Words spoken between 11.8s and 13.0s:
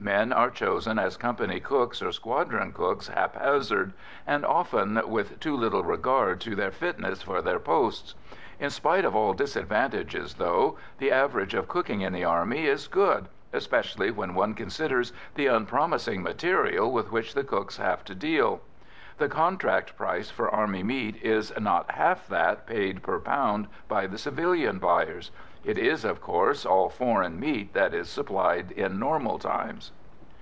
in the Army is